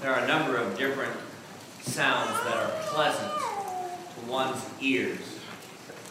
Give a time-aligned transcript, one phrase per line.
[0.00, 1.12] There are a number of different
[1.80, 5.18] sounds that are pleasant to one's ears.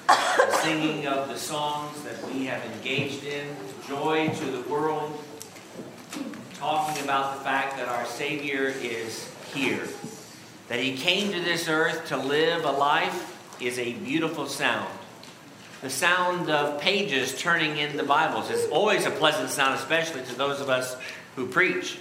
[0.08, 3.48] The singing of the songs that we have engaged in,
[3.88, 5.18] joy to the world,
[6.56, 9.88] talking about the fact that our Savior is here,
[10.68, 14.92] that He came to this earth to live a life is a beautiful sound.
[15.80, 20.36] The sound of pages turning in the Bibles is always a pleasant sound, especially to
[20.36, 20.98] those of us
[21.38, 22.00] who preach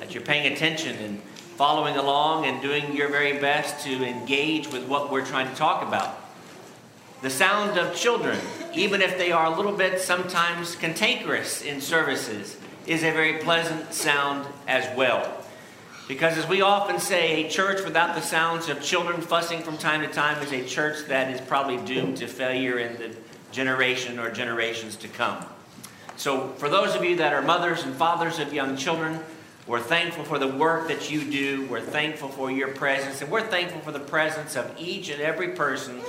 [0.00, 1.20] that you're paying attention and
[1.56, 5.86] following along and doing your very best to engage with what we're trying to talk
[5.86, 6.18] about.
[7.22, 8.38] The sound of children,
[8.74, 13.94] even if they are a little bit sometimes cantankerous in services, is a very pleasant
[13.94, 15.42] sound as well.
[16.08, 20.02] Because, as we often say, a church without the sounds of children fussing from time
[20.02, 23.16] to time is a church that is probably doomed to failure in the
[23.50, 25.44] generation or generations to come.
[26.16, 29.20] So, for those of you that are mothers and fathers of young children,
[29.66, 31.66] we're thankful for the work that you do.
[31.66, 33.20] We're thankful for your presence.
[33.20, 36.00] And we're thankful for the presence of each and every person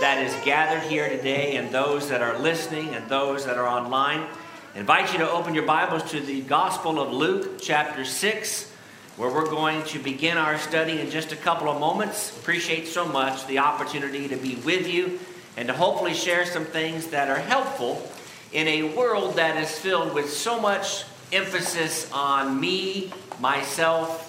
[0.00, 4.26] that is gathered here today and those that are listening and those that are online.
[4.74, 8.72] I invite you to open your Bibles to the Gospel of Luke, chapter 6,
[9.18, 12.34] where we're going to begin our study in just a couple of moments.
[12.38, 15.20] Appreciate so much the opportunity to be with you
[15.58, 18.10] and to hopefully share some things that are helpful
[18.52, 24.28] in a world that is filled with so much emphasis on me, myself,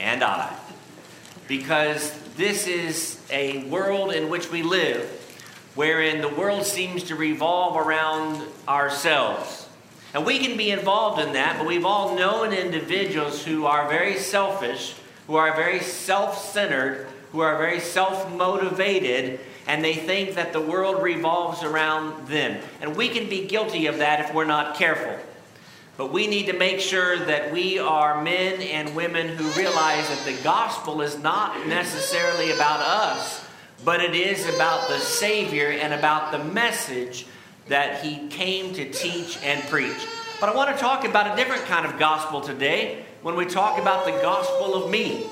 [0.00, 0.54] and I.
[1.48, 5.20] Because this is a world in which we live
[5.74, 9.68] wherein the world seems to revolve around ourselves.
[10.14, 14.16] And we can be involved in that, but we've all known individuals who are very
[14.16, 14.94] selfish,
[15.26, 20.60] who are very self centered, who are very self motivated, and they think that the
[20.60, 22.60] world revolves around them.
[22.80, 25.18] And we can be guilty of that if we're not careful.
[25.96, 30.24] But we need to make sure that we are men and women who realize that
[30.24, 33.46] the gospel is not necessarily about us,
[33.84, 37.26] but it is about the Savior and about the message
[37.68, 40.06] that He came to teach and preach.
[40.40, 43.78] But I want to talk about a different kind of gospel today when we talk
[43.78, 45.26] about the gospel of me.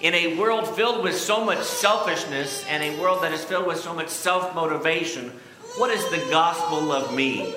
[0.00, 3.80] In a world filled with so much selfishness and a world that is filled with
[3.80, 5.32] so much self motivation,
[5.76, 7.52] what is the gospel of me?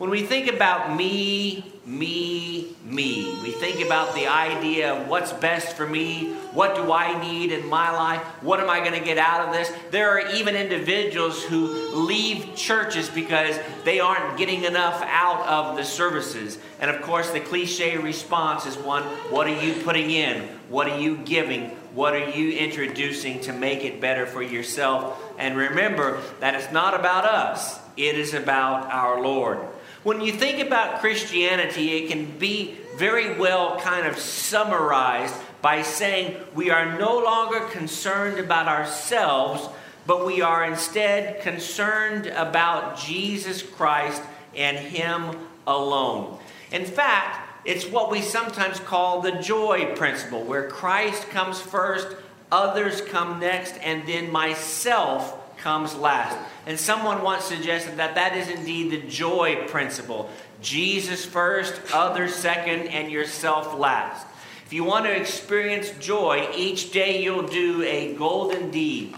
[0.00, 5.76] When we think about me, me, me, we think about the idea of what's best
[5.76, 9.18] for me, what do I need in my life, what am I going to get
[9.18, 9.70] out of this.
[9.90, 15.84] There are even individuals who leave churches because they aren't getting enough out of the
[15.84, 16.58] services.
[16.80, 20.44] And of course, the cliche response is one what are you putting in?
[20.70, 21.76] What are you giving?
[21.92, 25.22] What are you introducing to make it better for yourself?
[25.38, 29.58] And remember that it's not about us, it is about our Lord.
[30.02, 36.36] When you think about Christianity, it can be very well kind of summarized by saying
[36.54, 39.68] we are no longer concerned about ourselves,
[40.06, 44.22] but we are instead concerned about Jesus Christ
[44.56, 46.38] and Him alone.
[46.72, 52.16] In fact, it's what we sometimes call the joy principle, where Christ comes first,
[52.50, 56.36] others come next, and then myself comes last.
[56.66, 62.88] And someone once suggested that that is indeed the joy principle Jesus first, others second,
[62.88, 64.26] and yourself last.
[64.66, 69.16] If you want to experience joy, each day you'll do a golden deed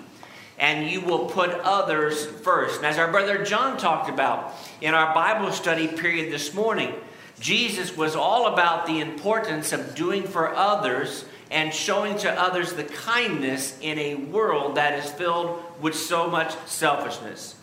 [0.59, 2.79] and you will put others first.
[2.79, 6.95] And as our brother John talked about in our Bible study period this morning,
[7.41, 12.85] Jesus was all about the importance of doing for others and showing to others the
[12.85, 17.55] kindness in a world that is filled with so much selfishness.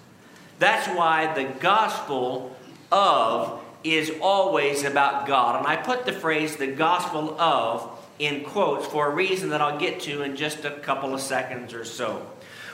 [0.60, 2.56] That's why the gospel
[2.92, 5.58] of is always about God.
[5.58, 9.80] And I put the phrase the gospel of in quotes for a reason that I'll
[9.80, 12.28] get to in just a couple of seconds or so.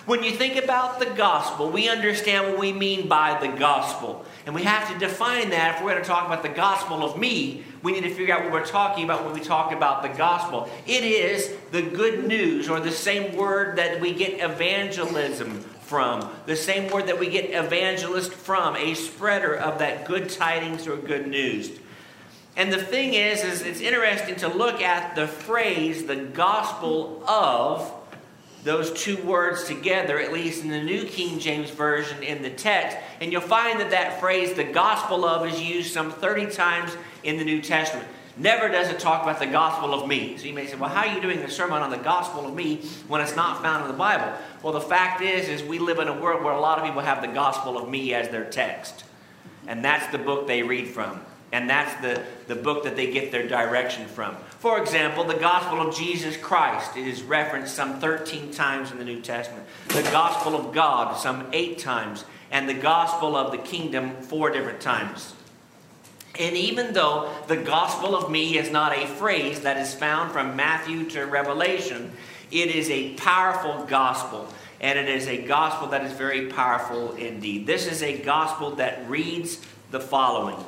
[0.05, 4.23] When you think about the gospel, we understand what we mean by the gospel.
[4.45, 7.17] And we have to define that if we're going to talk about the gospel of
[7.17, 10.09] me, we need to figure out what we're talking about when we talk about the
[10.09, 10.69] gospel.
[10.85, 16.55] It is the good news, or the same word that we get evangelism from, the
[16.55, 21.27] same word that we get evangelist from, a spreader of that good tidings or good
[21.27, 21.79] news.
[22.55, 27.91] And the thing is, is it's interesting to look at the phrase, the gospel of
[28.65, 32.97] those two words together, at least in the New King James Version in the text.
[33.21, 36.91] And you'll find that that phrase, the gospel of, is used some 30 times
[37.23, 38.07] in the New Testament.
[38.37, 40.35] Never does it talk about the gospel of me.
[40.37, 42.55] So you may say, well, how are you doing a sermon on the gospel of
[42.55, 42.77] me
[43.07, 44.35] when it's not found in the Bible?
[44.63, 47.01] Well, the fact is, is we live in a world where a lot of people
[47.01, 49.05] have the gospel of me as their text.
[49.67, 51.21] And that's the book they read from.
[51.55, 52.21] And that's the,
[52.53, 54.35] the book that they get their direction from.
[54.59, 59.21] For example, the gospel of Jesus Christ is referenced some 13 times in the New
[59.21, 59.65] Testament.
[59.87, 62.25] The gospel of God, some eight times.
[62.51, 65.33] And the gospel of the kingdom, four different times.
[66.37, 70.57] And even though the gospel of me is not a phrase that is found from
[70.57, 72.11] Matthew to Revelation,
[72.51, 74.49] it is a powerful gospel.
[74.81, 77.65] And it is a gospel that is very powerful indeed.
[77.65, 80.61] This is a gospel that reads the following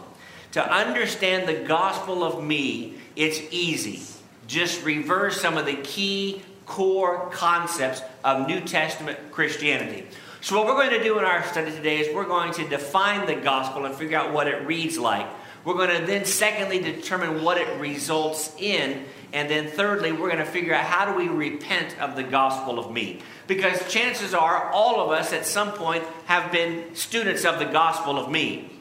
[0.57, 4.01] To understand the gospel of me, it's easy.
[4.47, 10.07] Just reverse some of the key core concepts of New Testament Christianity.
[10.41, 13.27] So, what we're going to do in our study today is we're going to define
[13.27, 15.27] the gospel and figure out what it reads like.
[15.63, 19.05] We're going to then, secondly, determine what it results in.
[19.33, 22.79] And then, thirdly, we're going to figure out how do we repent of the gospel
[22.79, 23.19] of me.
[23.45, 28.17] Because chances are all of us at some point have been students of the gospel
[28.17, 28.71] of me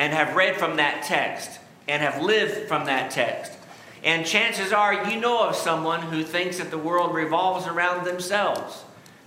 [0.00, 3.52] and have read from that text and have lived from that text.
[4.02, 8.82] And chances are you know of someone who thinks that the world revolves around themselves.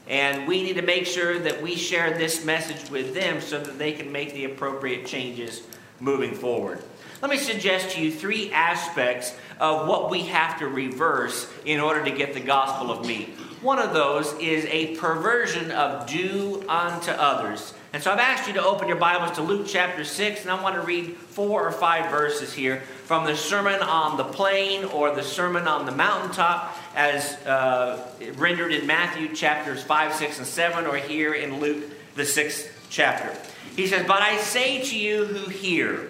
[0.08, 3.78] And we need to make sure that we share this message with them so that
[3.78, 5.62] they can make the appropriate changes
[6.00, 6.82] moving forward.
[7.22, 12.04] Let me suggest to you three aspects of what we have to reverse in order
[12.04, 13.30] to get the gospel of me.
[13.64, 17.74] One of those is a perversion of do unto others.
[17.94, 20.62] And so I've asked you to open your Bibles to Luke chapter 6, and I
[20.62, 25.16] want to read four or five verses here from the Sermon on the Plain or
[25.16, 28.06] the Sermon on the Mountaintop, as uh,
[28.36, 31.86] rendered in Matthew chapters 5, 6, and 7, or here in Luke,
[32.16, 33.34] the sixth chapter.
[33.78, 36.10] He says, But I say to you who hear,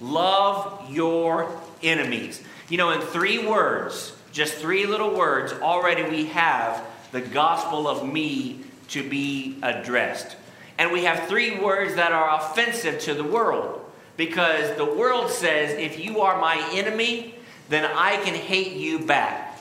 [0.00, 1.50] Love your
[1.82, 2.40] enemies.
[2.68, 8.06] You know, in three words, just three little words, already we have the gospel of
[8.06, 10.36] me to be addressed.
[10.78, 13.84] And we have three words that are offensive to the world
[14.16, 17.34] because the world says, if you are my enemy,
[17.68, 19.58] then I can hate you back.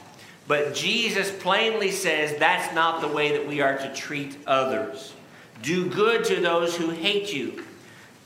[0.48, 5.14] But Jesus plainly says that's not the way that we are to treat others.
[5.62, 7.64] Do good to those who hate you,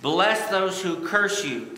[0.01, 1.77] bless those who curse you.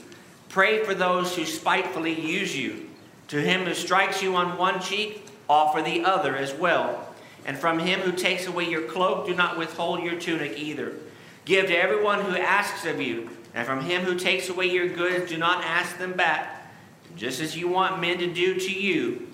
[0.49, 2.84] Pray for those who spitefully use you.
[3.29, 7.13] To him who strikes you on one cheek, offer the other as well.
[7.45, 10.93] And from him who takes away your cloak, do not withhold your tunic either.
[11.45, 15.29] Give to everyone who asks of you, and from him who takes away your goods,
[15.29, 16.71] do not ask them back.
[17.15, 19.27] Just as you want men to do to you,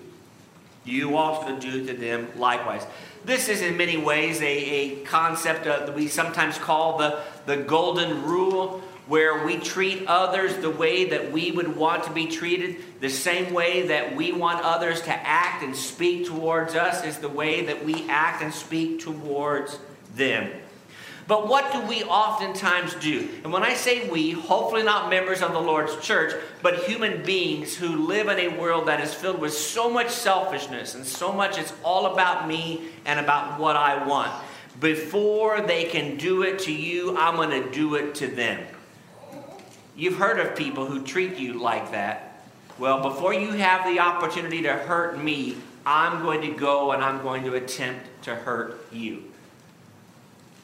[0.84, 2.86] you also do to them likewise.
[3.24, 8.24] This is in many ways a, a concept that we sometimes call the, the golden
[8.24, 8.82] rule
[9.12, 13.52] where we treat others the way that we would want to be treated, the same
[13.52, 17.84] way that we want others to act and speak towards us is the way that
[17.84, 19.78] we act and speak towards
[20.14, 20.50] them.
[21.28, 23.28] But what do we oftentimes do?
[23.44, 26.32] And when I say we, hopefully not members of the Lord's church,
[26.62, 30.94] but human beings who live in a world that is filled with so much selfishness
[30.94, 34.32] and so much it's all about me and about what I want.
[34.80, 38.58] Before they can do it to you, I'm going to do it to them.
[39.96, 42.44] You've heard of people who treat you like that.
[42.78, 47.22] Well, before you have the opportunity to hurt me, I'm going to go and I'm
[47.22, 49.24] going to attempt to hurt you.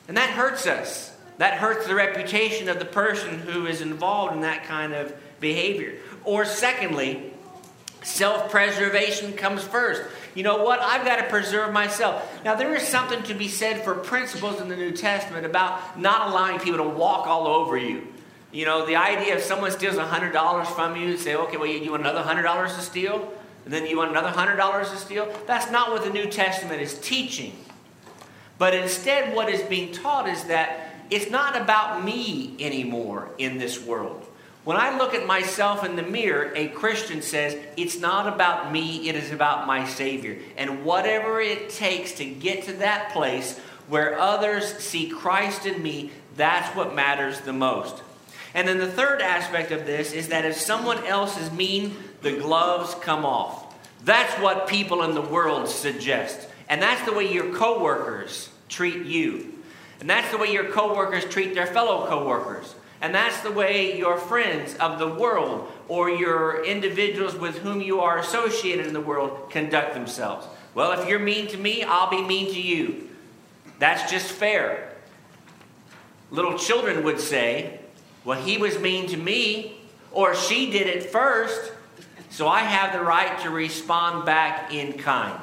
[0.07, 1.15] And that hurts us.
[1.37, 5.97] That hurts the reputation of the person who is involved in that kind of behavior.
[6.25, 7.33] Or, secondly,
[8.03, 10.03] self preservation comes first.
[10.35, 10.81] You know what?
[10.81, 12.45] I've got to preserve myself.
[12.45, 16.31] Now, there is something to be said for principles in the New Testament about not
[16.31, 18.07] allowing people to walk all over you.
[18.51, 22.03] You know, the idea if someone steals $100 from you, say, okay, well, you, want
[22.03, 23.33] another $100 to steal?
[23.65, 25.31] And then you want another $100 to steal?
[25.47, 27.53] That's not what the New Testament is teaching.
[28.57, 33.83] But instead, what is being taught is that it's not about me anymore in this
[33.83, 34.25] world.
[34.65, 39.09] When I look at myself in the mirror, a Christian says, It's not about me,
[39.09, 40.39] it is about my Savior.
[40.57, 46.11] And whatever it takes to get to that place where others see Christ in me,
[46.37, 48.03] that's what matters the most.
[48.55, 52.33] And then the third aspect of this is that if someone else is mean, the
[52.33, 53.75] gloves come off.
[54.05, 56.49] That's what people in the world suggest.
[56.69, 59.55] And that's the way your coworkers treat you.
[60.01, 62.75] And that's the way your coworkers treat their fellow coworkers.
[63.01, 68.01] And that's the way your friends of the world or your individuals with whom you
[68.01, 70.47] are associated in the world conduct themselves.
[70.75, 73.09] Well, if you're mean to me, I'll be mean to you.
[73.79, 74.93] That's just fair.
[76.31, 77.78] Little children would say,
[78.29, 79.81] well, he was mean to me,
[80.13, 81.73] or she did it first,
[82.29, 85.41] so I have the right to respond back in kind.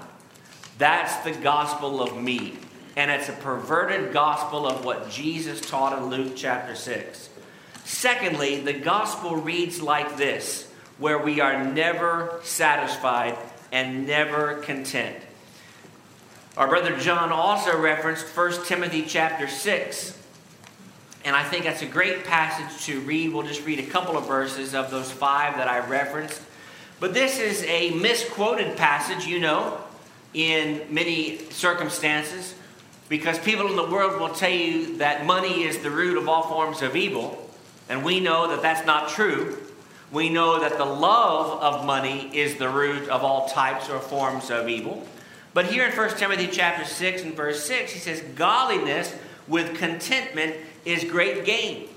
[0.78, 2.60] That's the gospel of me.
[2.96, 7.30] And it's a perverted gospel of what Jesus taught in Luke chapter 6.
[7.86, 13.36] Secondly, the gospel reads like this, where we are never satisfied
[13.72, 15.18] and never content.
[16.56, 20.22] Our brother John also referenced 1 Timothy chapter 6.
[21.26, 23.34] And I think that's a great passage to read.
[23.34, 26.40] We'll just read a couple of verses of those five that I referenced.
[27.00, 29.80] But this is a misquoted passage, you know,
[30.36, 32.54] in many circumstances,
[33.10, 36.44] because people in the world will tell you that money is the root of all
[36.44, 37.50] forms of evil.
[37.90, 39.58] And we know that that's not true.
[40.12, 44.52] We know that the love of money is the root of all types or forms
[44.52, 45.06] of evil.
[45.56, 49.16] But here in 1 Timothy chapter 6 and verse 6, he says, Godliness
[49.48, 50.56] with contentment
[50.86, 51.90] is great gain.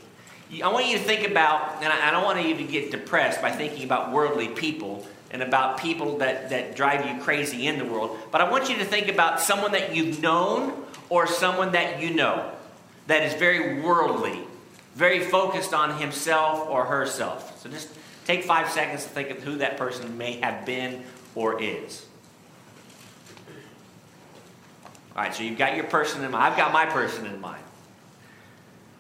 [0.63, 3.51] I want you to think about, and I don't want you to get depressed by
[3.51, 8.19] thinking about worldly people and about people that, that drive you crazy in the world,
[8.33, 10.73] but I want you to think about someone that you've known
[11.11, 12.51] or someone that you know
[13.09, 14.41] that is very worldly,
[14.95, 17.61] very focused on himself or herself.
[17.63, 17.91] So just
[18.27, 21.05] take five seconds to think of who that person may have been
[21.35, 22.07] or is.
[25.15, 26.45] All right, so you've got your person in mind.
[26.45, 27.63] I've got my person in mind.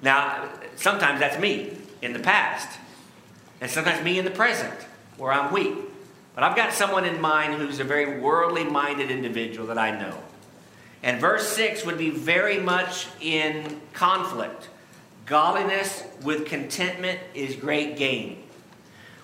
[0.02, 2.78] Now, sometimes that's me in the past,
[3.61, 4.75] and sometimes me in the present,
[5.17, 5.75] where I'm weak.
[6.35, 10.17] But I've got someone in mind who's a very worldly minded individual that I know.
[11.02, 14.69] And verse 6 would be very much in conflict.
[15.26, 18.45] Godliness with contentment is great gain.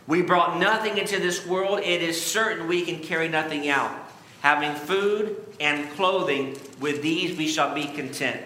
[0.07, 4.04] We brought nothing into this world, it is certain we can carry nothing out
[4.45, 8.43] having food and clothing, with these we shall be content.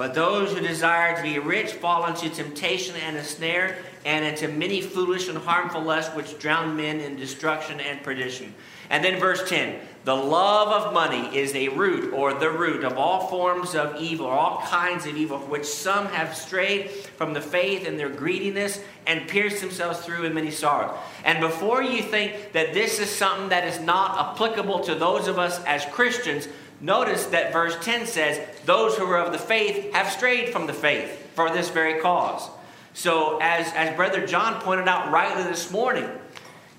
[0.00, 3.76] But those who desire to be rich fall into temptation and a snare,
[4.06, 8.54] and into many foolish and harmful lusts which drown men in destruction and perdition.
[8.88, 12.96] And then verse 10 the love of money is a root or the root of
[12.96, 17.86] all forms of evil, all kinds of evil, which some have strayed from the faith
[17.86, 20.98] in their greediness and pierced themselves through in many sorrows.
[21.24, 25.38] And before you think that this is something that is not applicable to those of
[25.38, 26.48] us as Christians,
[26.80, 30.72] notice that verse 10 says, Those who are of the faith have strayed from the
[30.72, 32.48] faith for this very cause.
[32.92, 36.08] So, as, as Brother John pointed out rightly this morning,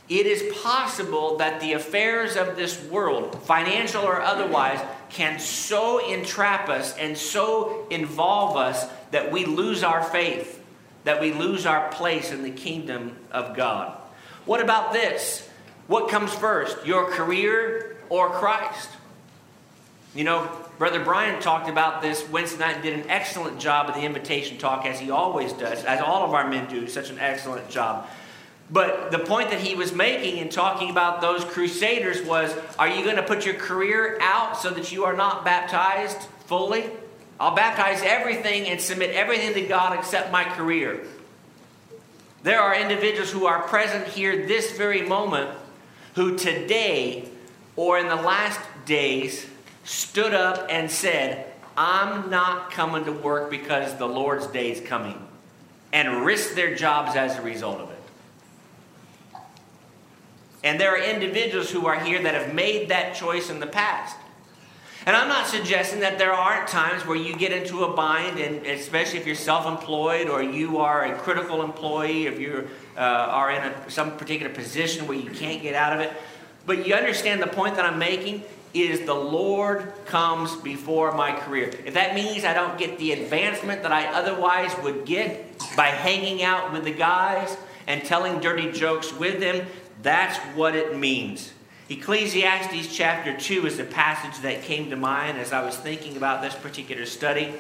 [0.10, 6.68] it is possible that the affairs of this world, financial or otherwise, can so entrap
[6.68, 10.62] us and so involve us that we lose our faith,
[11.06, 13.98] that we lose our place in the kingdom of God.
[14.46, 15.48] What about this?
[15.88, 18.90] What comes first, your career or Christ?
[20.14, 23.96] You know, Brother Brian talked about this Wednesday night and did an excellent job of
[23.96, 27.20] the invitation talk, as he always does, as all of our men do, such an
[27.20, 28.10] excellent job.
[28.70, 33.04] But the point that he was making in talking about those crusaders was are you
[33.04, 36.90] going to put your career out so that you are not baptized fully?
[37.40, 41.06] I'll baptize everything and submit everything to God except my career.
[42.44, 45.58] There are individuals who are present here this very moment
[46.16, 47.30] who today
[47.76, 49.46] or in the last days
[49.84, 55.18] stood up and said, I'm not coming to work because the Lord's day is coming,
[55.94, 57.98] and risked their jobs as a result of it.
[60.64, 64.16] And there are individuals who are here that have made that choice in the past.
[65.08, 68.64] And I'm not suggesting that there aren't times where you get into a bind, and
[68.68, 73.50] especially if you're self employed or you are a critical employee, if you uh, are
[73.50, 76.14] in a, some particular position where you can't get out of it.
[76.68, 81.72] But you understand the point that I'm making is the Lord comes before my career.
[81.86, 86.44] If that means I don't get the advancement that I otherwise would get by hanging
[86.44, 89.66] out with the guys and telling dirty jokes with them,
[90.02, 91.54] that's what it means.
[91.90, 96.42] Ecclesiastes chapter 2 is the passage that came to mind as I was thinking about
[96.42, 97.54] this particular study.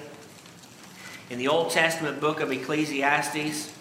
[1.30, 3.74] In the Old Testament book of Ecclesiastes,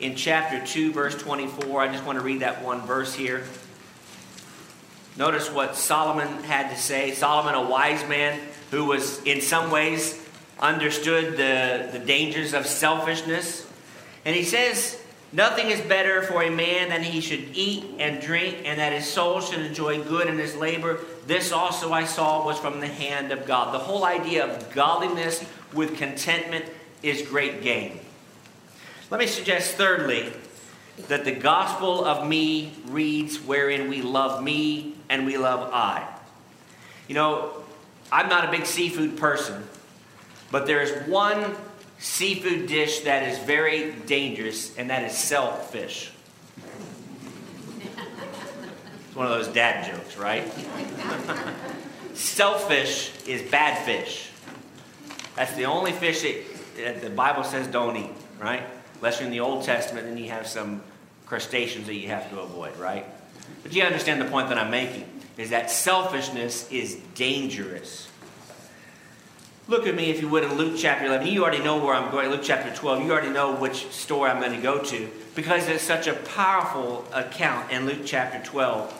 [0.00, 3.44] in chapter 2, verse 24, I just want to read that one verse here.
[5.16, 7.12] Notice what Solomon had to say.
[7.12, 8.40] Solomon, a wise man
[8.70, 10.20] who was in some ways
[10.58, 13.66] understood the, the dangers of selfishness.
[14.24, 15.00] And he says,
[15.32, 19.06] Nothing is better for a man than he should eat and drink, and that his
[19.06, 20.98] soul should enjoy good in his labor.
[21.26, 23.72] This also I saw was from the hand of God.
[23.72, 26.64] The whole idea of godliness with contentment
[27.04, 28.00] is great gain.
[29.08, 30.32] Let me suggest, thirdly,
[31.06, 36.08] that the gospel of me reads wherein we love me and we love I.
[37.08, 37.52] You know,
[38.10, 39.66] I'm not a big seafood person,
[40.50, 41.54] but there's one
[41.98, 46.12] seafood dish that is very dangerous, and that is shellfish.
[49.06, 50.50] It's one of those dad jokes, right?
[52.14, 54.30] Shellfish is bad fish.
[55.34, 56.22] That's the only fish
[56.76, 58.62] that the Bible says don't eat, right?
[58.96, 60.82] Unless you're in the Old Testament, then you have some
[61.26, 63.04] crustaceans that you have to avoid, right?
[63.62, 68.08] But you understand the point that I'm making is that selfishness is dangerous.
[69.68, 71.28] Look at me, if you would, in Luke chapter 11.
[71.28, 72.28] You already know where I'm going.
[72.28, 73.04] Luke chapter 12.
[73.04, 77.04] You already know which story I'm going to go to because it's such a powerful
[77.12, 78.96] account in Luke chapter 12.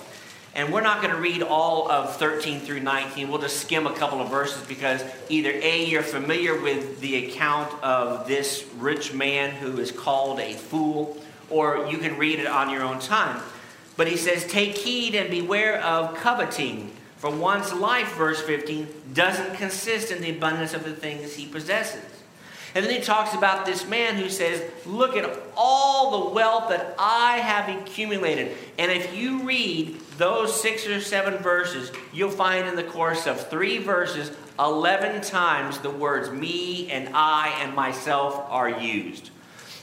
[0.55, 3.29] And we're not going to read all of 13 through 19.
[3.29, 7.73] We'll just skim a couple of verses because either A, you're familiar with the account
[7.83, 11.17] of this rich man who is called a fool,
[11.51, 13.43] or you can read it on your own time.
[13.97, 19.57] But he says, Take heed and beware of coveting for one's life, verse 15, doesn't
[19.57, 22.03] consist in the abundance of the things he possesses.
[22.75, 26.95] And then he talks about this man who says, Look at all the wealth that
[26.99, 28.57] I have accumulated.
[28.79, 33.49] And if you read those six or seven verses, you'll find in the course of
[33.51, 39.31] three verses, 11 times the words me and I and myself are used.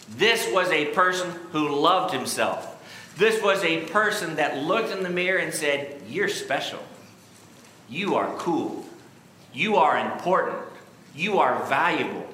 [0.10, 2.77] This was a person who loved himself.
[3.18, 6.80] This was a person that looked in the mirror and said, You're special.
[7.90, 8.86] You are cool.
[9.54, 10.60] You are important.
[11.16, 12.28] You are valuable.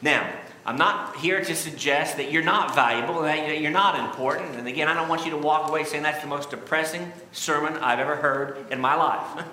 [0.00, 0.32] Now,
[0.64, 4.56] I'm not here to suggest that you're not valuable, that you're not important.
[4.56, 7.76] And again, I don't want you to walk away saying that's the most depressing sermon
[7.78, 9.44] I've ever heard in my life.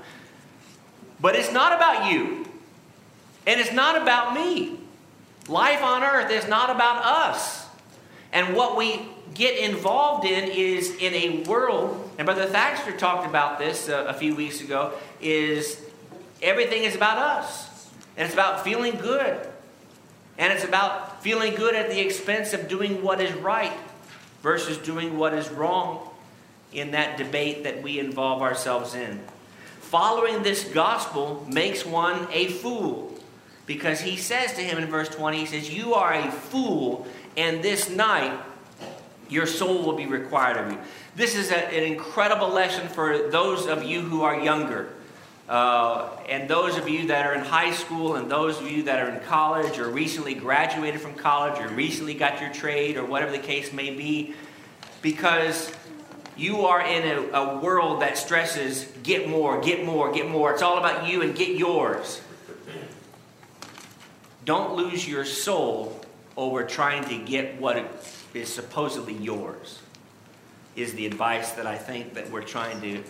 [1.20, 2.46] but it's not about you,
[3.46, 4.80] and it's not about me.
[5.50, 7.66] Life on earth is not about us.
[8.32, 9.02] And what we
[9.38, 14.14] get involved in is in a world, and Brother Thaxter talked about this uh, a
[14.14, 15.82] few weeks ago, is
[16.42, 17.68] everything is about us.
[18.18, 19.48] And it's about feeling good.
[20.40, 23.74] And it's about feeling good at the expense of doing what is right
[24.42, 26.10] versus doing what is wrong
[26.74, 29.20] in that debate that we involve ourselves in.
[29.82, 33.14] Following this gospel makes one a fool
[33.66, 37.64] because he says to him in verse 20, he says, You are a fool, and
[37.64, 38.38] this night
[39.30, 40.78] your soul will be required of you.
[41.16, 44.90] This is a, an incredible lesson for those of you who are younger.
[45.50, 49.00] Uh, and those of you that are in high school, and those of you that
[49.02, 53.32] are in college, or recently graduated from college, or recently got your trade, or whatever
[53.32, 54.34] the case may be,
[55.02, 55.72] because
[56.36, 60.52] you are in a, a world that stresses get more, get more, get more.
[60.52, 62.22] It's all about you and get yours.
[64.44, 66.00] Don't lose your soul
[66.36, 67.78] over trying to get what
[68.38, 69.80] is supposedly yours,
[70.76, 73.04] is the advice that I think that we're trying to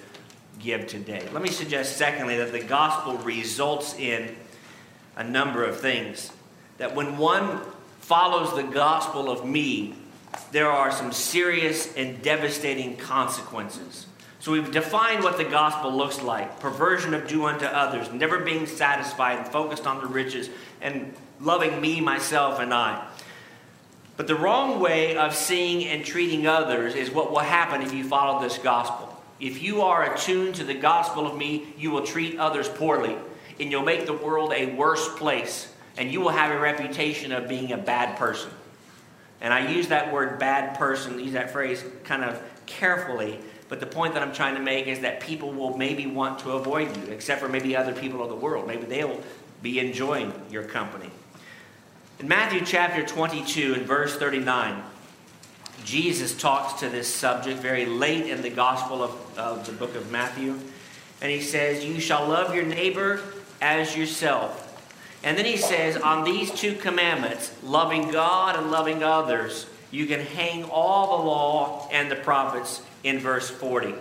[0.59, 1.27] give today.
[1.33, 4.35] Let me suggest, secondly, that the gospel results in
[5.15, 6.31] a number of things.
[6.77, 7.61] That when one
[7.99, 9.95] follows the gospel of me,
[10.51, 14.05] there are some serious and devastating consequences.
[14.39, 18.65] So we've defined what the gospel looks like perversion of do unto others, never being
[18.65, 23.05] satisfied and focused on the riches, and loving me, myself, and I.
[24.17, 28.03] But the wrong way of seeing and treating others is what will happen if you
[28.03, 29.15] follow this gospel.
[29.39, 33.15] If you are attuned to the gospel of me, you will treat others poorly,
[33.59, 37.47] and you'll make the world a worse place, and you will have a reputation of
[37.47, 38.49] being a bad person.
[39.39, 43.37] And I use that word bad person, use that phrase kind of carefully,
[43.69, 46.53] but the point that I'm trying to make is that people will maybe want to
[46.53, 48.65] avoid you, except for maybe other people of the world.
[48.65, 49.21] Maybe they'll
[49.61, 51.11] be enjoying your company.
[52.19, 54.81] In Matthew chapter 22 and verse 39,
[55.85, 60.11] Jesus talks to this subject very late in the Gospel of, of the book of
[60.11, 60.59] Matthew.
[61.21, 63.21] And he says, You shall love your neighbor
[63.61, 64.63] as yourself.
[65.23, 70.21] And then he says, On these two commandments, loving God and loving others, you can
[70.21, 73.93] hang all the law and the prophets in verse 40.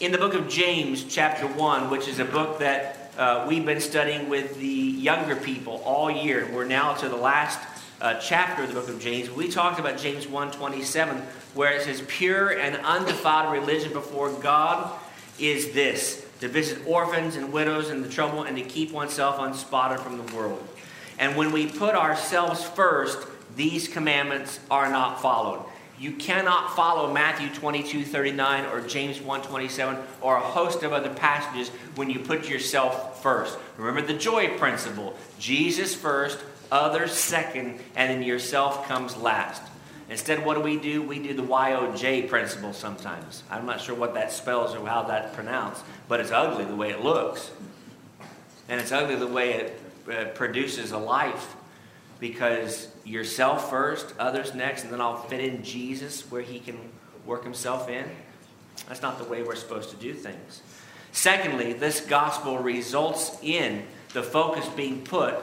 [0.00, 3.80] In the book of James, chapter 1, which is a book that uh, we've been
[3.80, 7.58] studying with the younger people all year, we're now to the last
[8.00, 11.20] uh, chapter of the book of James, we talked about James 1.27,
[11.54, 14.92] where it says, Pure and undefiled religion before God
[15.38, 20.00] is this, to visit orphans and widows in the trouble and to keep oneself unspotted
[20.00, 20.62] from the world.
[21.18, 23.26] And when we put ourselves first,
[23.56, 25.65] these commandments are not followed.
[25.98, 31.08] You cannot follow Matthew 22, 39 or James 1, 27 or a host of other
[31.08, 33.58] passages when you put yourself first.
[33.78, 36.38] Remember the joy principle Jesus first,
[36.70, 39.62] others second, and then yourself comes last.
[40.08, 41.02] Instead, what do we do?
[41.02, 43.42] We do the YOJ principle sometimes.
[43.50, 46.90] I'm not sure what that spells or how that's pronounced, but it's ugly the way
[46.90, 47.50] it looks.
[48.68, 49.80] And it's ugly the way it
[50.10, 51.56] uh, produces a life
[52.18, 56.78] because yourself first, others next, and then I'll fit in Jesus where he can
[57.24, 58.04] work himself in.
[58.88, 60.62] That's not the way we're supposed to do things.
[61.12, 65.34] Secondly, this gospel results in the focus being put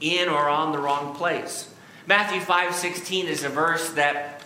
[0.00, 1.72] in or on the wrong place.
[2.06, 4.42] Matthew 5 16 is a verse that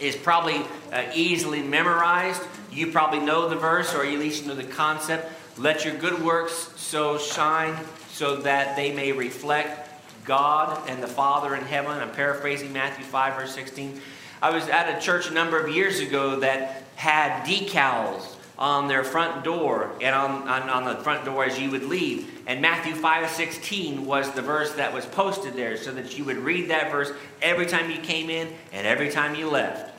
[0.00, 2.42] is probably uh, easily memorized.
[2.70, 5.30] You probably know the verse, or at least know the concept.
[5.58, 7.76] Let your good works so shine
[8.10, 9.91] so that they may reflect
[10.24, 11.92] God and the Father in heaven.
[11.92, 14.00] I'm paraphrasing Matthew 5, verse 16.
[14.40, 19.02] I was at a church a number of years ago that had decals on their
[19.02, 22.42] front door and on, on, on, the front door as you would leave.
[22.46, 26.36] And Matthew 5 16 was the verse that was posted there so that you would
[26.36, 29.92] read that verse every time you came in and every time you left.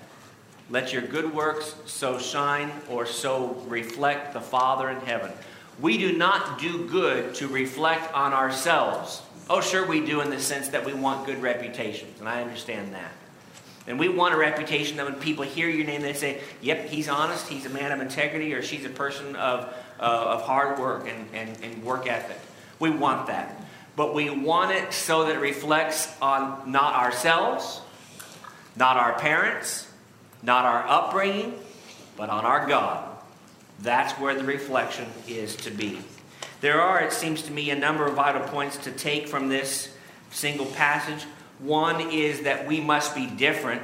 [0.70, 5.32] Let your good works so shine or so reflect the Father in heaven.
[5.80, 9.22] We do not do good to reflect on ourselves.
[9.50, 12.94] Oh, sure, we do in the sense that we want good reputations, and I understand
[12.94, 13.12] that.
[13.86, 17.10] And we want a reputation that when people hear your name, they say, yep, he's
[17.10, 19.66] honest, he's a man of integrity, or she's a person of,
[20.00, 22.40] uh, of hard work and, and, and work ethic.
[22.80, 23.60] We want that.
[23.96, 27.82] But we want it so that it reflects on not ourselves,
[28.76, 29.88] not our parents,
[30.42, 31.60] not our upbringing,
[32.16, 33.10] but on our God.
[33.82, 36.00] That's where the reflection is to be.
[36.64, 39.94] There are, it seems to me, a number of vital points to take from this
[40.32, 41.26] single passage.
[41.60, 43.82] One is that we must be different.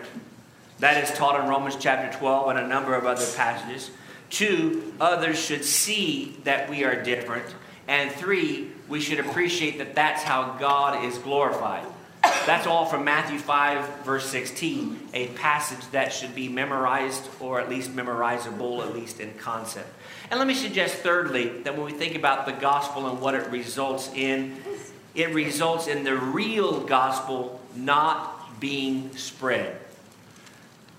[0.80, 3.92] That is taught in Romans chapter 12 and a number of other passages.
[4.30, 7.54] Two, others should see that we are different.
[7.90, 11.86] And three, we should appreciate that that's how God is glorified.
[12.22, 17.68] That's all from Matthew 5, verse 16, a passage that should be memorized or at
[17.68, 19.90] least memorizable, at least in concept.
[20.30, 23.50] And let me suggest, thirdly, that when we think about the gospel and what it
[23.50, 24.58] results in,
[25.16, 29.80] it results in the real gospel not being spread.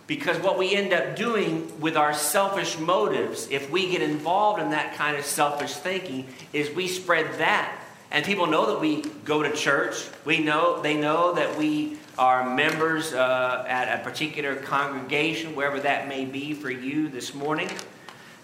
[0.09, 4.71] Because what we end up doing with our selfish motives, if we get involved in
[4.71, 7.81] that kind of selfish thinking, is we spread that.
[8.11, 10.09] And people know that we go to church.
[10.25, 16.09] We know they know that we are members uh, at a particular congregation, wherever that
[16.09, 17.69] may be for you this morning.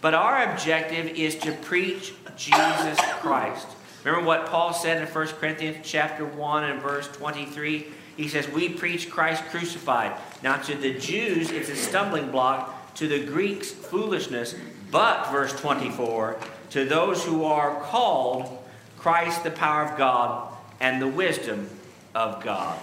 [0.01, 3.67] But our objective is to preach Jesus Christ.
[4.05, 7.87] Remember what Paul said in 1 Corinthians chapter 1 and verse 23?
[8.17, 10.13] He says, We preach Christ crucified.
[10.43, 12.95] Now, to the Jews, it's a stumbling block.
[12.97, 14.55] To the Greeks, foolishness.
[14.91, 16.39] But, verse 24,
[16.71, 18.59] to those who are called,
[18.97, 21.69] Christ, the power of God and the wisdom
[22.15, 22.79] of God.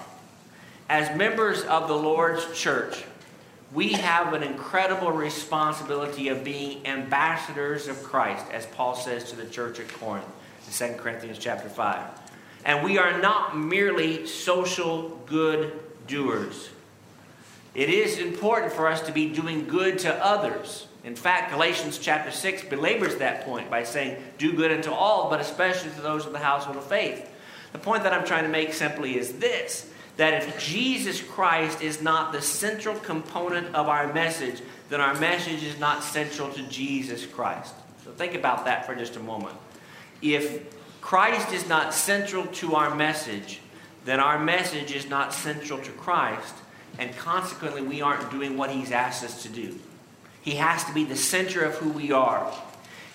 [0.89, 3.04] As members of the Lord's church,
[3.74, 9.46] we have an incredible responsibility of being ambassadors of Christ, as Paul says to the
[9.46, 10.26] church at Corinth
[10.68, 12.08] in 2 Corinthians chapter 5.
[12.66, 16.70] And we are not merely social good doers.
[17.74, 20.88] It is important for us to be doing good to others.
[21.04, 25.42] In fact, Galatians chapter 6 belabors that point by saying, Do good unto all, but
[25.42, 27.30] especially to those of the household of faith.
[27.74, 32.02] The point that I'm trying to make simply is this that if Jesus Christ is
[32.02, 37.26] not the central component of our message, then our message is not central to Jesus
[37.26, 37.73] Christ.
[38.04, 39.56] So think about that for just a moment.
[40.21, 43.60] If Christ is not central to our message,
[44.06, 46.54] then our message is not central to Christ,
[46.99, 49.80] and consequently, we aren't doing what He's asked us to do.
[50.41, 52.54] He has to be the center of who we are,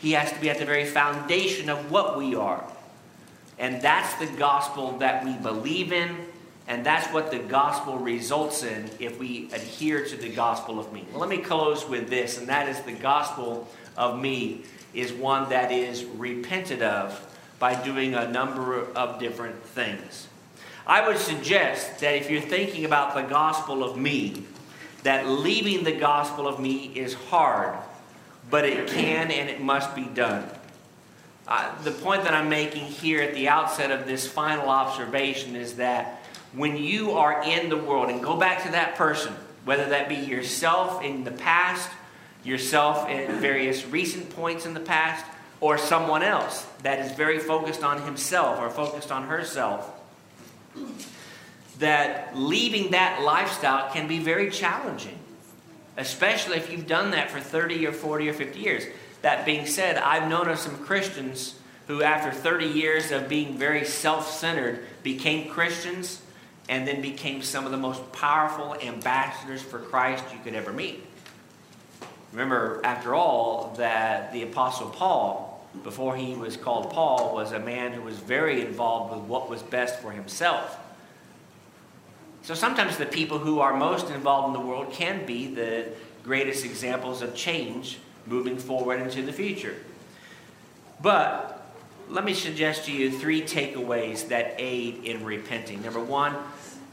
[0.01, 2.65] He has to be at the very foundation of what we are.
[3.59, 6.17] And that's the gospel that we believe in
[6.69, 11.05] and that's what the gospel results in if we adhere to the gospel of me.
[11.11, 15.49] Well, let me close with this, and that is the gospel of me is one
[15.49, 17.19] that is repented of
[17.59, 20.29] by doing a number of different things.
[20.87, 24.45] I would suggest that if you're thinking about the gospel of me,
[25.05, 27.79] that leaving the gospel of me is hard,
[28.51, 30.45] but it can and it must be done.
[31.49, 35.77] Uh, the point that I'm making here at the outset of this final observation is
[35.77, 39.33] that when you are in the world, and go back to that person,
[39.65, 41.89] whether that be yourself in the past,
[42.45, 45.25] yourself at various recent points in the past,
[45.61, 49.91] or someone else that is very focused on himself or focused on herself,
[51.79, 55.19] that leaving that lifestyle can be very challenging,
[55.97, 58.85] especially if you've done that for 30 or 40 or 50 years.
[59.23, 63.85] That being said, I've known of some Christians who, after 30 years of being very
[63.85, 66.23] self centered, became Christians
[66.69, 71.03] and then became some of the most powerful ambassadors for Christ you could ever meet.
[72.33, 77.93] Remember, after all, that the Apostle Paul, before he was called Paul, was a man
[77.93, 80.79] who was very involved with what was best for himself.
[82.43, 85.89] So sometimes the people who are most involved in the world can be the
[86.23, 89.75] greatest examples of change moving forward into the future.
[91.01, 91.67] But
[92.09, 95.83] let me suggest to you three takeaways that aid in repenting.
[95.83, 96.37] Number one,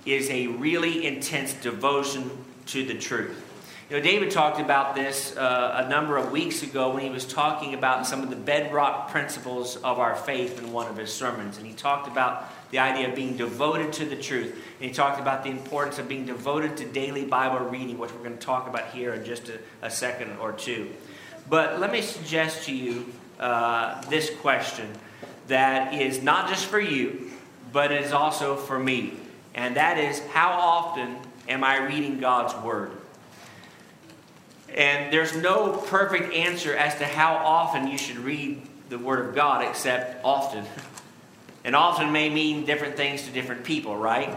[0.06, 2.30] is a really intense devotion
[2.68, 3.42] to the truth.
[3.90, 7.26] You know, David talked about this uh, a number of weeks ago when he was
[7.26, 11.58] talking about some of the bedrock principles of our faith in one of his sermons.
[11.58, 14.54] And he talked about the idea of being devoted to the truth.
[14.80, 18.24] And he talked about the importance of being devoted to daily Bible reading, which we're
[18.24, 20.90] going to talk about here in just a, a second or two.
[21.50, 23.06] But let me suggest to you
[23.40, 24.92] uh, this question
[25.48, 27.32] that is not just for you,
[27.72, 29.14] but it is also for me.
[29.54, 32.92] And that is how often am I reading God's Word?
[34.74, 39.36] And there's no perfect answer as to how often you should read the Word of
[39.36, 40.66] God, except often.
[41.64, 44.30] And often may mean different things to different people, right?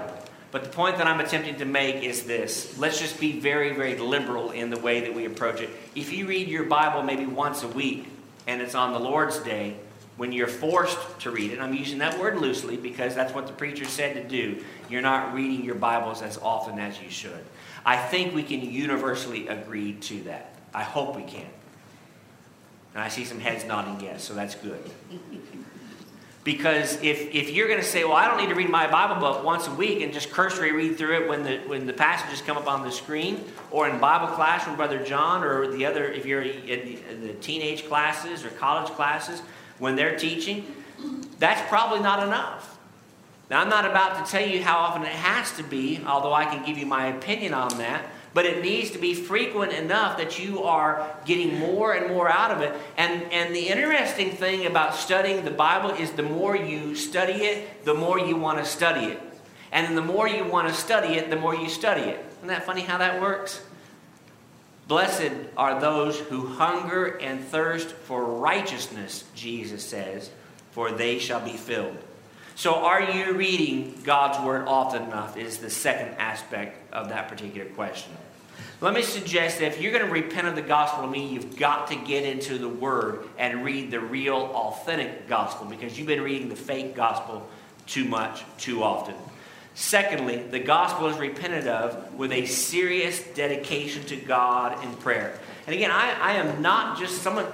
[0.51, 2.79] But the point that I'm attempting to make is this.
[2.79, 5.69] Let's just be very, very liberal in the way that we approach it.
[5.95, 8.09] If you read your Bible maybe once a week
[8.47, 9.77] and it's on the Lord's Day,
[10.17, 13.53] when you're forced to read it, I'm using that word loosely because that's what the
[13.53, 17.45] preacher said to do, you're not reading your Bibles as often as you should.
[17.85, 20.55] I think we can universally agree to that.
[20.75, 21.47] I hope we can.
[22.95, 24.83] And I see some heads nodding yes, so that's good.
[26.45, 29.21] Because if, if you're going to say, well, I don't need to read my Bible
[29.21, 32.41] book once a week and just cursory read through it when the, when the passages
[32.41, 36.07] come up on the screen, or in Bible class from Brother John, or the other,
[36.07, 39.43] if you're in the teenage classes or college classes,
[39.79, 40.65] when they're teaching,
[41.39, 42.79] that's probably not enough.
[43.51, 46.45] Now, I'm not about to tell you how often it has to be, although I
[46.45, 50.39] can give you my opinion on that, but it needs to be frequent enough that
[50.39, 52.75] you are getting more and more out of it.
[52.97, 57.85] And, and the interesting thing about studying the Bible is the more you study it,
[57.85, 59.21] the more you want to study it.
[59.73, 62.25] And the more you want to study it, the more you study it.
[62.39, 63.63] Isn't that funny how that works?
[64.87, 70.31] Blessed are those who hunger and thirst for righteousness, Jesus says,
[70.71, 71.99] for they shall be filled.
[72.59, 75.37] So, are you reading God's Word often enough?
[75.37, 78.13] Is the second aspect of that particular question.
[78.81, 81.57] Let me suggest that if you're going to repent of the gospel to me, you've
[81.57, 86.21] got to get into the Word and read the real, authentic gospel because you've been
[86.21, 87.49] reading the fake gospel
[87.87, 89.15] too much, too often.
[89.77, 95.39] Secondly, the gospel is repented of with a serious dedication to God in prayer.
[95.69, 97.47] And again, I, I am not just someone.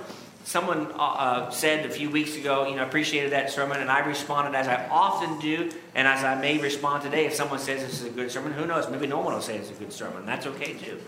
[0.44, 4.00] Someone uh, uh, said a few weeks ago, you know, appreciated that sermon, and I
[4.00, 7.24] responded as I often do, and as I may respond today.
[7.24, 8.90] If someone says this is a good sermon, who knows?
[8.90, 10.26] Maybe no one will say it's a good sermon.
[10.26, 11.00] That's okay too.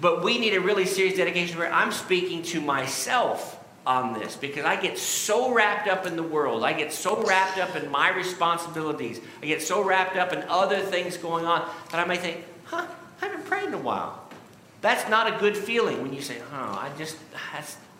[0.00, 1.56] But we need a really serious dedication.
[1.56, 6.22] Where I'm speaking to myself on this because I get so wrapped up in the
[6.22, 6.64] world.
[6.64, 9.20] I get so wrapped up in my responsibilities.
[9.40, 12.86] I get so wrapped up in other things going on that I may think, huh,
[13.22, 14.24] I haven't prayed in a while.
[14.80, 17.16] That's not a good feeling when you say, oh, I just,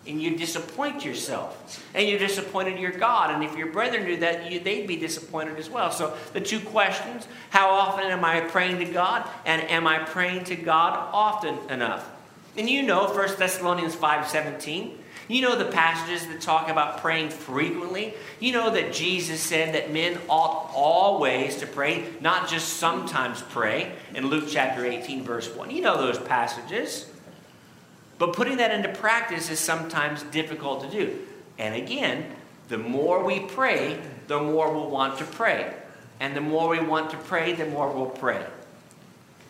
[0.07, 1.83] and you disappoint yourself.
[1.93, 3.31] And you're disappointed your God.
[3.31, 5.91] And if your brethren knew that, you, they'd be disappointed as well.
[5.91, 9.27] So the two questions how often am I praying to God?
[9.45, 12.09] And am I praying to God often enough?
[12.55, 17.31] And you know 1 Thessalonians 5 17 you know the passages that talk about praying
[17.31, 18.13] frequently.
[18.39, 23.91] You know that Jesus said that men ought always to pray, not just sometimes pray,
[24.15, 25.69] in Luke chapter 18, verse 1.
[25.71, 27.11] You know those passages.
[28.17, 31.19] But putting that into practice is sometimes difficult to do.
[31.57, 32.25] And again,
[32.67, 35.73] the more we pray, the more we'll want to pray.
[36.19, 38.43] And the more we want to pray, the more we'll pray.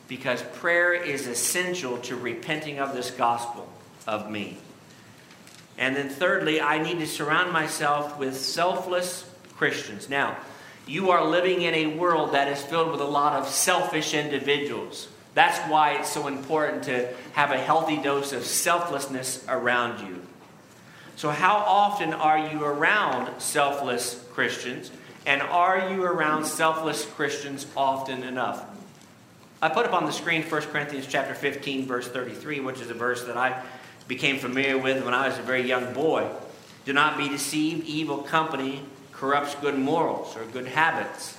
[0.07, 3.69] Because prayer is essential to repenting of this gospel
[4.05, 4.57] of me.
[5.77, 10.09] And then, thirdly, I need to surround myself with selfless Christians.
[10.09, 10.37] Now,
[10.87, 15.09] you are living in a world that is filled with a lot of selfish individuals.
[15.37, 20.19] That's why it's so important to have a healthy dose of selflessness around you.
[21.15, 24.89] So, how often are you around selfless Christians?
[25.27, 28.65] And are you around selfless Christians often enough?
[29.61, 32.95] I put up on the screen 1 Corinthians chapter 15 verse 33, which is a
[32.95, 33.61] verse that I
[34.07, 36.27] became familiar with when I was a very young boy.
[36.85, 37.85] Do not be deceived.
[37.85, 41.37] Evil company corrupts good morals or good habits.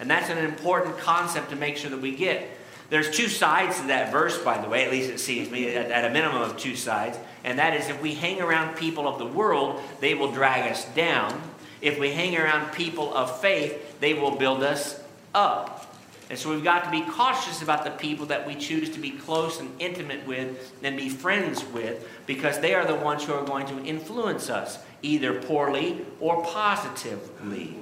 [0.00, 2.48] And that's an important concept to make sure that we get.
[2.90, 5.74] There's two sides to that verse, by the way, at least it seems to me,
[5.74, 7.18] at, at a minimum of two sides.
[7.42, 10.84] And that is if we hang around people of the world, they will drag us
[10.94, 11.40] down.
[11.80, 15.00] If we hang around people of faith, they will build us
[15.34, 15.94] up.
[16.30, 19.10] And so we've got to be cautious about the people that we choose to be
[19.10, 23.44] close and intimate with and be friends with because they are the ones who are
[23.44, 27.76] going to influence us, either poorly or positively.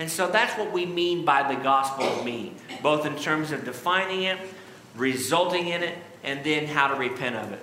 [0.00, 3.66] And so that's what we mean by the gospel of me, both in terms of
[3.66, 4.38] defining it,
[4.96, 7.60] resulting in it, and then how to repent of it.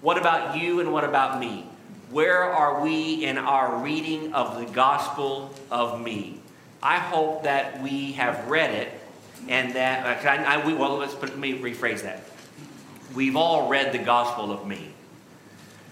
[0.00, 1.66] What about you and what about me?
[2.10, 6.40] Where are we in our reading of the gospel of me?
[6.80, 9.00] I hope that we have read it
[9.48, 12.22] And that, uh, I, I, we, well, let's put, let me rephrase that.
[13.14, 14.90] We've all read the Gospel of Me.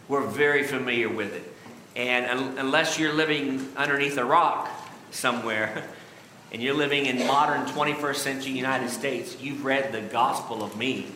[0.06, 1.54] We're very familiar with it.
[1.96, 4.70] And un- unless you're living underneath a rock
[5.10, 5.84] somewhere,
[6.52, 11.06] and you're living in modern 21st century United States, you've read the Gospel of Me.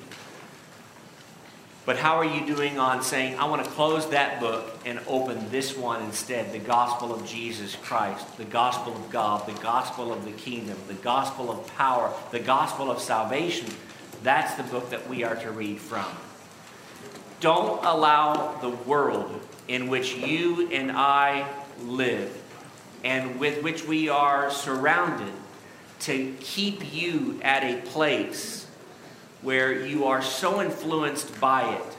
[1.85, 5.50] But how are you doing on saying, I want to close that book and open
[5.50, 6.52] this one instead?
[6.52, 10.94] The gospel of Jesus Christ, the gospel of God, the gospel of the kingdom, the
[10.94, 13.68] gospel of power, the gospel of salvation.
[14.22, 16.07] That's the book that we are to read from.
[17.40, 21.48] Don't allow the world in which you and I
[21.81, 22.41] live
[23.05, 25.33] and with which we are surrounded
[26.01, 28.67] to keep you at a place
[29.43, 31.97] where you are so influenced by it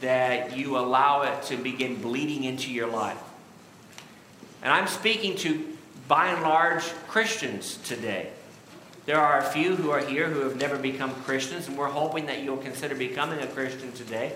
[0.00, 3.18] that you allow it to begin bleeding into your life.
[4.62, 5.76] And I'm speaking to,
[6.08, 8.30] by and large, Christians today.
[9.06, 12.26] There are a few who are here who have never become Christians, and we're hoping
[12.26, 14.32] that you'll consider becoming a Christian today.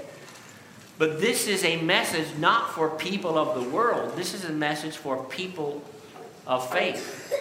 [0.96, 4.96] But this is a message not for people of the world, this is a message
[4.96, 5.82] for people
[6.46, 7.32] of faith,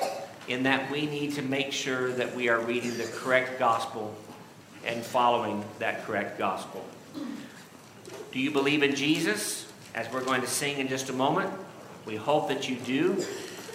[0.47, 4.15] in that we need to make sure that we are reading the correct gospel
[4.85, 6.83] and following that correct gospel.
[8.31, 9.71] Do you believe in Jesus?
[9.93, 11.51] As we're going to sing in just a moment,
[12.05, 13.23] we hope that you do.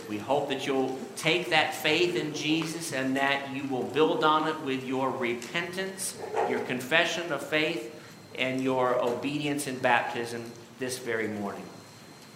[0.08, 4.48] We hope that you'll take that faith in Jesus and that you will build on
[4.48, 7.94] it with your repentance, your confession of faith,
[8.38, 11.64] and your obedience in baptism this very morning.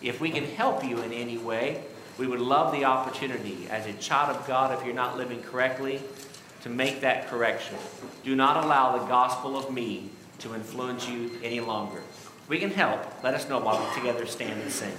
[0.03, 1.83] If we can help you in any way,
[2.19, 6.03] we would love the opportunity as a child of God, if you're not living correctly,
[6.63, 7.77] to make that correction.
[8.25, 10.11] Do not allow the gospel of me
[10.41, 11.99] to influence you any longer.
[11.99, 14.93] If we can help, let us know while we together stand and sing.